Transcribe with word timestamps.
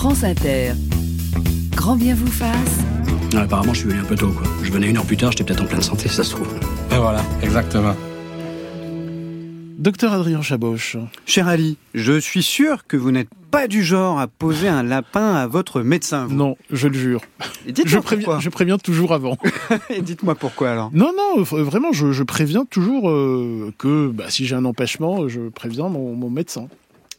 France 0.00 0.24
Inter. 0.24 0.72
Grand 1.76 1.94
bien 1.94 2.14
vous 2.14 2.26
fasse. 2.26 2.78
Ah, 3.34 3.40
apparemment, 3.42 3.74
je 3.74 3.80
suis 3.80 3.88
venu 3.90 4.00
un 4.00 4.04
peu 4.04 4.14
tôt, 4.14 4.30
quoi. 4.30 4.44
Je 4.62 4.72
venais 4.72 4.88
une 4.88 4.96
heure 4.96 5.04
plus 5.04 5.18
tard, 5.18 5.30
j'étais 5.30 5.44
peut-être 5.44 5.60
en 5.62 5.66
pleine 5.66 5.82
santé, 5.82 6.08
ça 6.08 6.24
se 6.24 6.30
trouve. 6.30 6.48
Et 6.90 6.96
voilà, 6.96 7.22
exactement. 7.42 7.94
Docteur 9.76 10.14
Adrien 10.14 10.40
Chaboche. 10.40 10.96
Cher 11.26 11.48
Ali, 11.48 11.76
je 11.92 12.18
suis 12.18 12.42
sûr 12.42 12.86
que 12.86 12.96
vous 12.96 13.10
n'êtes 13.10 13.28
pas 13.50 13.68
du 13.68 13.84
genre 13.84 14.18
à 14.18 14.26
poser 14.26 14.68
un 14.68 14.82
lapin 14.82 15.34
à 15.34 15.46
votre 15.46 15.82
médecin. 15.82 16.24
vous. 16.24 16.34
Non, 16.34 16.56
je 16.70 16.88
le 16.88 16.94
jure. 16.98 17.20
Et 17.66 17.72
dites-moi 17.72 17.90
Je 17.90 17.96
pourquoi. 17.96 18.16
préviens, 18.16 18.40
je 18.40 18.48
préviens 18.48 18.78
toujours 18.78 19.12
avant. 19.12 19.36
Et 19.90 20.00
dites-moi 20.00 20.34
pourquoi 20.34 20.70
alors. 20.70 20.88
Non, 20.94 21.10
non, 21.14 21.42
v- 21.42 21.62
vraiment, 21.62 21.92
je, 21.92 22.12
je 22.12 22.22
préviens 22.22 22.64
toujours 22.64 23.10
euh, 23.10 23.70
que 23.76 24.08
bah, 24.08 24.24
si 24.30 24.46
j'ai 24.46 24.54
un 24.54 24.64
empêchement, 24.64 25.28
je 25.28 25.40
préviens 25.50 25.90
mon, 25.90 26.14
mon 26.14 26.30
médecin. 26.30 26.68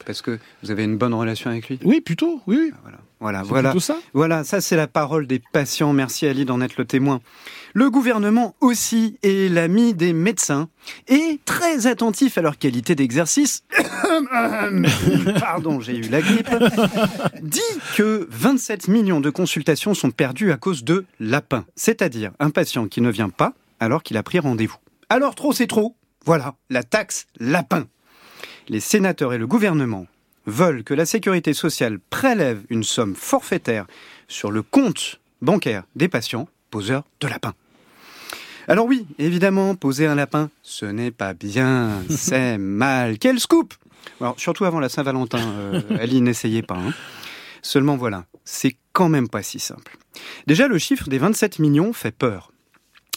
Parce 0.05 0.21
que 0.21 0.39
vous 0.63 0.71
avez 0.71 0.83
une 0.83 0.97
bonne 0.97 1.13
relation 1.13 1.49
avec 1.49 1.69
lui. 1.69 1.79
Oui, 1.83 2.01
plutôt, 2.01 2.41
oui, 2.47 2.57
oui. 2.59 2.71
Voilà, 2.83 2.97
voilà, 3.19 3.43
voilà. 3.43 3.79
ça. 3.79 3.97
Voilà, 4.13 4.43
ça 4.43 4.61
c'est 4.61 4.75
la 4.75 4.87
parole 4.87 5.27
des 5.27 5.41
patients. 5.53 5.93
Merci 5.93 6.25
Ali 6.25 6.45
d'en 6.45 6.59
être 6.61 6.77
le 6.77 6.85
témoin. 6.85 7.21
Le 7.73 7.89
gouvernement 7.89 8.55
aussi 8.59 9.17
est 9.23 9.51
l'ami 9.53 9.93
des 9.93 10.11
médecins 10.11 10.69
et 11.07 11.39
très 11.45 11.87
attentif 11.87 12.37
à 12.37 12.41
leur 12.41 12.57
qualité 12.57 12.95
d'exercice. 12.95 13.63
Pardon, 15.39 15.79
j'ai 15.79 15.95
eu 15.95 16.09
la 16.09 16.21
grippe. 16.21 16.49
Dit 17.41 17.61
que 17.95 18.27
27 18.31 18.87
millions 18.87 19.21
de 19.21 19.29
consultations 19.29 19.93
sont 19.93 20.11
perdues 20.11 20.51
à 20.51 20.57
cause 20.57 20.83
de 20.83 21.05
lapin, 21.19 21.65
c'est-à-dire 21.75 22.31
un 22.39 22.49
patient 22.49 22.87
qui 22.87 23.01
ne 23.01 23.09
vient 23.09 23.29
pas 23.29 23.53
alors 23.79 24.03
qu'il 24.03 24.17
a 24.17 24.23
pris 24.23 24.39
rendez-vous. 24.39 24.77
Alors 25.09 25.35
trop 25.35 25.53
c'est 25.53 25.67
trop. 25.67 25.95
Voilà, 26.25 26.55
la 26.69 26.83
taxe 26.83 27.27
lapin. 27.39 27.85
Les 28.71 28.79
sénateurs 28.79 29.33
et 29.33 29.37
le 29.37 29.47
gouvernement 29.47 30.07
veulent 30.45 30.85
que 30.85 30.93
la 30.93 31.05
sécurité 31.05 31.53
sociale 31.53 31.99
prélève 32.09 32.61
une 32.69 32.85
somme 32.85 33.15
forfaitaire 33.15 33.85
sur 34.29 34.49
le 34.49 34.61
compte 34.61 35.19
bancaire 35.41 35.83
des 35.97 36.07
patients 36.07 36.47
poseurs 36.69 37.03
de 37.19 37.27
lapins. 37.27 37.53
Alors 38.69 38.85
oui, 38.85 39.05
évidemment, 39.19 39.75
poser 39.75 40.05
un 40.05 40.15
lapin, 40.15 40.49
ce 40.63 40.85
n'est 40.85 41.11
pas 41.11 41.33
bien, 41.33 42.01
c'est 42.09 42.57
mal. 42.57 43.17
Quel 43.19 43.41
scoop 43.41 43.73
Alors 44.21 44.39
surtout 44.39 44.63
avant 44.63 44.79
la 44.79 44.87
Saint-Valentin, 44.87 45.45
euh, 45.49 45.81
Ali, 45.99 46.21
n'essayez 46.21 46.61
pas. 46.61 46.77
hein. 46.77 46.93
Seulement 47.61 47.97
voilà, 47.97 48.23
c'est 48.45 48.77
quand 48.93 49.09
même 49.09 49.27
pas 49.27 49.43
si 49.43 49.59
simple. 49.59 49.97
Déjà, 50.47 50.69
le 50.69 50.77
chiffre 50.77 51.09
des 51.09 51.17
27 51.17 51.59
millions 51.59 51.91
fait 51.91 52.15
peur. 52.15 52.53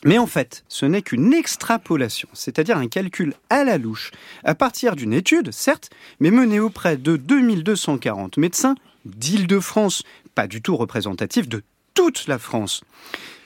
Mais 0.05 0.19
en 0.19 0.27
fait, 0.27 0.65
ce 0.69 0.85
n'est 0.85 1.01
qu'une 1.01 1.33
extrapolation, 1.33 2.29
c'est-à-dire 2.35 2.77
un 2.77 2.89
calcul 2.89 3.33
à 3.49 3.65
la 3.65 3.79
louche, 3.79 4.13
à 4.45 4.55
partir 4.55 4.97
d'une 4.97 5.15
étude, 5.15 5.51
certes, 5.51 5.91
mais 6.21 6.31
menée 6.31 6.61
auprès 6.61 6.99
de 6.99 7.17
2240 7.17 8.37
médecins 8.37 8.75
d'Île-de-France, 9.07 10.03
pas 10.35 10.47
du 10.47 10.61
tout 10.61 10.77
représentatif 10.77 11.49
de 11.49 11.63
toute 11.95 12.27
la 12.27 12.39
France. 12.39 12.83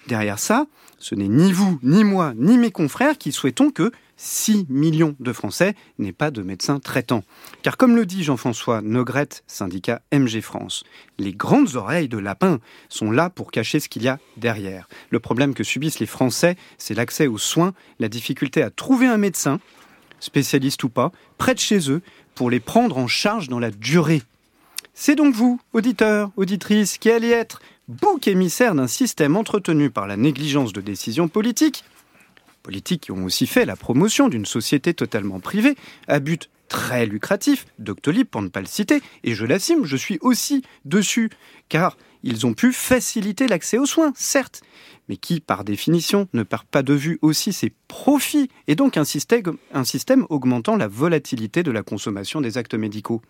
Derrière 0.09 0.39
ça, 0.39 0.65
ce 0.99 1.15
n'est 1.15 1.29
ni 1.29 1.53
vous, 1.53 1.79
ni 1.83 2.03
moi, 2.03 2.33
ni 2.35 2.57
mes 2.57 2.71
confrères 2.71 3.19
qui 3.19 3.31
souhaitons 3.31 3.71
que 3.71 3.93
6 4.17 4.65
millions 4.71 5.15
de 5.21 5.35
Français 5.35 5.75
n'aient 5.99 6.13
pas 6.13 6.31
de 6.31 6.41
médecin 6.41 6.81
traitant. 6.81 7.25
Car 7.61 7.77
comme 7.77 7.95
le 7.95 8.07
dit 8.07 8.25
Jean-François 8.25 8.81
Nogrette, 8.81 9.45
syndicat 9.47 10.01
MG 10.11 10.41
France, 10.41 10.83
les 11.19 11.35
grandes 11.35 11.77
oreilles 11.77 12.09
de 12.09 12.17
lapin 12.17 12.59
sont 12.89 13.11
là 13.11 13.29
pour 13.29 13.51
cacher 13.51 13.81
ce 13.81 13.91
qu'il 13.91 14.03
y 14.03 14.09
a 14.09 14.19
derrière. 14.39 14.89
Le 15.11 15.21
problème 15.21 15.53
que 15.53 15.63
subissent 15.63 16.01
les 16.01 16.07
Français, 16.07 16.57
c'est 16.79 16.95
l'accès 16.95 17.27
aux 17.27 17.37
soins, 17.37 17.75
la 17.99 18.09
difficulté 18.09 18.63
à 18.63 18.71
trouver 18.71 19.09
un 19.09 19.19
médecin, 19.19 19.61
spécialiste 20.21 20.85
ou 20.85 20.89
pas, 20.89 21.13
près 21.37 21.53
de 21.53 21.61
chez 21.61 21.91
eux, 21.91 22.01
pour 22.35 22.49
les 22.49 22.61
prendre 22.61 22.97
en 22.97 23.09
charge 23.09 23.49
dans 23.49 23.59
la 23.59 23.71
durée. 23.71 24.23
C'est 25.01 25.15
donc 25.15 25.33
vous, 25.33 25.61
auditeurs, 25.75 26.33
auditrices, 26.37 26.99
qui 26.99 27.09
allez 27.09 27.31
être 27.31 27.61
bouc 27.87 28.27
émissaire 28.27 28.75
d'un 28.75 28.89
système 28.89 29.37
entretenu 29.37 29.91
par 29.91 30.09
la 30.09 30.17
négligence 30.17 30.73
de 30.73 30.81
décisions 30.81 31.29
politiques, 31.29 31.85
politiques 32.65 33.03
qui 33.03 33.13
ont 33.13 33.25
aussi 33.25 33.47
fait 33.47 33.65
la 33.65 33.77
promotion 33.77 34.29
d'une 34.29 34.45
société 34.45 34.95
totalement 34.95 35.39
privée, 35.39 35.77
à 36.09 36.19
but 36.19 36.51
très 36.69 37.07
lucratif, 37.07 37.65
Doctolib 37.79 38.27
pour 38.27 38.43
ne 38.43 38.49
pas 38.49 38.61
le 38.61 38.67
citer, 38.67 39.01
et 39.23 39.37
je 39.37 39.47
l'assume, 39.47 39.85
je 39.85 39.97
suis 39.97 40.19
aussi 40.21 40.65
dessus, 40.85 41.31
car 41.69 41.97
ils 42.25 42.45
ont 42.45 42.55
pu 42.55 42.73
faciliter 42.73 43.47
l'accès 43.47 43.79
aux 43.79 43.87
soins, 43.87 44.13
certes, 44.17 44.63
mais 45.09 45.17
qui, 45.17 45.39
par 45.39 45.63
définition, 45.63 46.27
ne 46.33 46.43
perd 46.43 46.65
pas 46.65 46.83
de 46.83 46.95
vue 46.95 47.21
aussi 47.23 47.53
ses 47.53 47.73
profits, 47.87 48.51
et 48.67 48.75
donc 48.75 48.97
un 48.97 49.05
système, 49.05 49.59
un 49.73 49.85
système 49.85 50.27
augmentant 50.29 50.75
la 50.75 50.89
volatilité 50.89 51.63
de 51.63 51.71
la 51.71 51.85
consommation 51.85 52.41
des 52.41 52.59
actes 52.59 52.75
médicaux. 52.75 53.23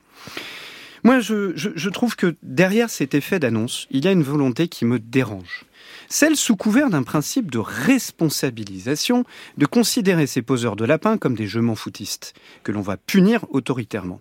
Moi, 1.05 1.21
je, 1.21 1.53
je- 1.57 1.71
je 1.75 1.89
trouve 1.91 2.17
que 2.17 2.35
derrière 2.43 2.91
cet 2.91 3.15
effet 3.15 3.39
d'annonce, 3.39 3.87
il 3.91 4.05
y 4.05 4.09
a 4.09 4.13
une 4.13 4.23
volonté 4.23 4.69
qui 4.69 4.85
me 4.85 4.99
dérange. 4.99 5.65
Celle 6.09 6.37
sous 6.37 6.57
couvert 6.57 6.91
d'un 6.91 7.03
principe 7.03 7.51
de 7.51 7.59
responsabilisation, 7.59 9.25
de 9.57 9.67
considérer 9.67 10.27
ces 10.27 10.43
poseurs 10.43 10.77
de 10.77 10.85
lapins 10.85 11.19
comme 11.19 11.35
des 11.35 11.47
je 11.47 11.61
m'en 11.61 11.75
foutistes, 11.75 12.35
que 12.63 12.73
l'on 12.73 12.81
va 12.81 12.97
punir 12.97 13.45
autoritairement. 13.51 14.21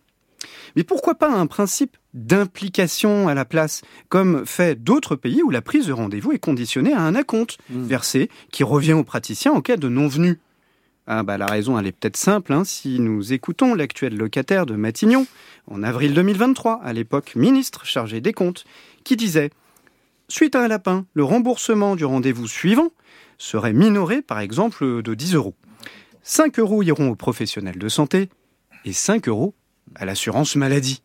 Mais 0.75 0.83
pourquoi 0.83 1.15
pas 1.15 1.31
un 1.33 1.47
principe 1.47 1.97
d'implication 2.13 3.27
à 3.27 3.33
la 3.33 3.45
place, 3.45 3.81
comme 4.09 4.45
fait 4.45 4.81
d'autres 4.81 5.15
pays 5.15 5.41
où 5.43 5.49
la 5.49 5.61
prise 5.61 5.87
de 5.87 5.93
rendez-vous 5.93 6.31
est 6.33 6.39
conditionnée 6.39 6.93
à 6.93 7.01
un 7.01 7.15
acompte 7.15 7.57
versé 7.69 8.29
qui 8.51 8.63
revient 8.63 8.93
au 8.93 9.03
praticien 9.03 9.51
en 9.51 9.61
cas 9.61 9.77
de 9.77 9.89
non-venue 9.89 10.39
ah 11.09 11.23
bah, 11.23 11.37
la 11.37 11.45
raison, 11.45 11.79
elle 11.79 11.87
est 11.87 11.93
peut-être 11.93 12.17
simple. 12.17 12.51
hein, 12.51 12.65
si 12.65 12.99
nous 12.99 13.31
écoutons 13.31 13.73
l'actuel 13.73 14.17
locataire 14.17 14.65
de 14.65 14.75
Matignon, 14.75 15.25
en 15.71 15.81
avril 15.81 16.13
2023, 16.13 16.81
à 16.83 16.91
l'époque 16.91 17.35
ministre 17.35 17.85
chargé 17.85 18.19
des 18.19 18.33
comptes, 18.33 18.65
qui 19.05 19.15
disait 19.15 19.51
Suite 20.27 20.55
à 20.55 20.63
un 20.63 20.67
lapin, 20.67 21.05
le 21.13 21.23
remboursement 21.23 21.95
du 21.95 22.03
rendez-vous 22.03 22.49
suivant 22.49 22.91
serait 23.37 23.71
minoré, 23.71 24.21
par 24.21 24.39
exemple, 24.41 25.01
de 25.01 25.13
10 25.13 25.35
euros. 25.35 25.55
5 26.23 26.59
euros 26.59 26.83
iront 26.83 27.09
aux 27.09 27.15
professionnels 27.15 27.79
de 27.79 27.87
santé 27.87 28.27
et 28.83 28.91
5 28.91 29.29
euros 29.29 29.55
à 29.95 30.03
l'assurance 30.03 30.57
maladie. 30.57 31.01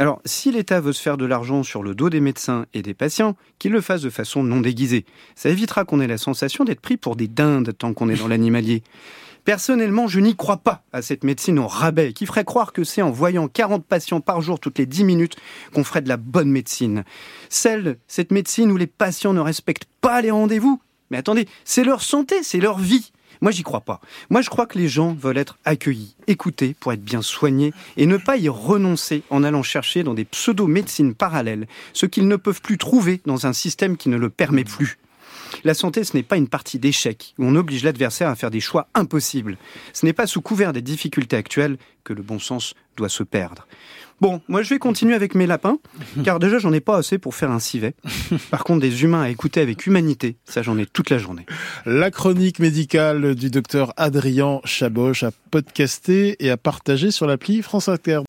Alors, 0.00 0.22
si 0.24 0.52
l'État 0.52 0.80
veut 0.80 0.92
se 0.92 1.02
faire 1.02 1.16
de 1.16 1.26
l'argent 1.26 1.64
sur 1.64 1.82
le 1.82 1.92
dos 1.92 2.08
des 2.08 2.20
médecins 2.20 2.66
et 2.72 2.82
des 2.82 2.94
patients, 2.94 3.36
qu'il 3.58 3.72
le 3.72 3.80
fasse 3.80 4.00
de 4.00 4.10
façon 4.10 4.44
non 4.44 4.60
déguisée. 4.60 5.04
Ça 5.34 5.50
évitera 5.50 5.84
qu'on 5.84 6.00
ait 6.00 6.06
la 6.06 6.18
sensation 6.18 6.62
d'être 6.62 6.80
pris 6.80 6.96
pour 6.96 7.16
des 7.16 7.26
dindes 7.26 7.76
tant 7.76 7.92
qu'on 7.92 8.08
est 8.08 8.16
dans 8.16 8.28
l'animalier. 8.28 8.84
Personnellement, 9.44 10.06
je 10.06 10.20
n'y 10.20 10.36
crois 10.36 10.58
pas 10.58 10.84
à 10.92 11.02
cette 11.02 11.24
médecine 11.24 11.58
au 11.58 11.66
rabais 11.66 12.12
qui 12.12 12.26
ferait 12.26 12.44
croire 12.44 12.72
que 12.72 12.84
c'est 12.84 13.02
en 13.02 13.10
voyant 13.10 13.48
40 13.48 13.84
patients 13.84 14.20
par 14.20 14.40
jour 14.40 14.60
toutes 14.60 14.78
les 14.78 14.86
10 14.86 15.02
minutes 15.02 15.36
qu'on 15.74 15.82
ferait 15.82 16.02
de 16.02 16.08
la 16.08 16.16
bonne 16.16 16.50
médecine. 16.50 17.02
Celle, 17.48 17.98
cette 18.06 18.30
médecine 18.30 18.70
où 18.70 18.76
les 18.76 18.86
patients 18.86 19.32
ne 19.32 19.40
respectent 19.40 19.88
pas 20.00 20.20
les 20.22 20.30
rendez-vous. 20.30 20.80
Mais 21.10 21.16
attendez, 21.16 21.48
c'est 21.64 21.82
leur 21.82 22.02
santé, 22.02 22.44
c'est 22.44 22.60
leur 22.60 22.78
vie. 22.78 23.10
Moi, 23.40 23.52
j'y 23.52 23.62
crois 23.62 23.80
pas. 23.80 24.00
Moi, 24.30 24.42
je 24.42 24.50
crois 24.50 24.66
que 24.66 24.78
les 24.78 24.88
gens 24.88 25.14
veulent 25.14 25.38
être 25.38 25.58
accueillis, 25.64 26.16
écoutés 26.26 26.74
pour 26.78 26.92
être 26.92 27.02
bien 27.02 27.22
soignés 27.22 27.72
et 27.96 28.06
ne 28.06 28.16
pas 28.16 28.36
y 28.36 28.48
renoncer 28.48 29.22
en 29.30 29.44
allant 29.44 29.62
chercher 29.62 30.02
dans 30.02 30.14
des 30.14 30.24
pseudo-médecines 30.24 31.14
parallèles 31.14 31.66
ce 31.92 32.06
qu'ils 32.06 32.28
ne 32.28 32.36
peuvent 32.36 32.62
plus 32.62 32.78
trouver 32.78 33.20
dans 33.26 33.46
un 33.46 33.52
système 33.52 33.96
qui 33.96 34.08
ne 34.08 34.16
le 34.16 34.30
permet 34.30 34.64
plus. 34.64 34.98
La 35.64 35.74
santé, 35.74 36.04
ce 36.04 36.16
n'est 36.16 36.22
pas 36.22 36.36
une 36.36 36.48
partie 36.48 36.78
d'échec 36.78 37.34
où 37.38 37.44
on 37.44 37.54
oblige 37.54 37.84
l'adversaire 37.84 38.28
à 38.28 38.36
faire 38.36 38.50
des 38.50 38.60
choix 38.60 38.88
impossibles. 38.94 39.58
Ce 39.92 40.06
n'est 40.06 40.12
pas 40.12 40.26
sous 40.26 40.40
couvert 40.40 40.72
des 40.72 40.82
difficultés 40.82 41.36
actuelles 41.36 41.78
que 42.04 42.12
le 42.12 42.22
bon 42.22 42.38
sens 42.38 42.74
doit 42.96 43.08
se 43.08 43.22
perdre. 43.22 43.66
Bon, 44.20 44.40
moi 44.48 44.62
je 44.62 44.70
vais 44.70 44.78
continuer 44.78 45.14
avec 45.14 45.34
mes 45.34 45.46
lapins, 45.46 45.78
car 46.24 46.40
déjà 46.40 46.58
j'en 46.58 46.72
ai 46.72 46.80
pas 46.80 46.96
assez 46.96 47.18
pour 47.18 47.34
faire 47.34 47.50
un 47.50 47.60
civet. 47.60 47.94
Par 48.50 48.64
contre, 48.64 48.80
des 48.80 49.04
humains 49.04 49.22
à 49.22 49.28
écouter 49.28 49.60
avec 49.60 49.86
humanité, 49.86 50.36
ça 50.44 50.62
j'en 50.62 50.76
ai 50.78 50.86
toute 50.86 51.10
la 51.10 51.18
journée. 51.18 51.46
La 51.86 52.10
chronique 52.10 52.58
médicale 52.58 53.34
du 53.34 53.50
docteur 53.50 53.92
Adrien 53.96 54.60
Chaboche 54.64 55.22
à 55.22 55.30
podcaster 55.50 56.36
et 56.44 56.50
à 56.50 56.56
partager 56.56 57.10
sur 57.10 57.26
l'appli 57.26 57.62
France 57.62 57.88
Inter. 57.88 58.20